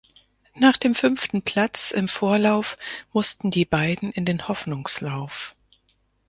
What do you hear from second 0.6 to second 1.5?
dem fünften